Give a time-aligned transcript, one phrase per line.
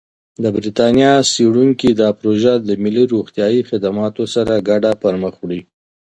[0.41, 5.61] د بریتانیا څېړونکي دا پروژه د ملي روغتیايي خدماتو سره ګډه پرمخ وړي.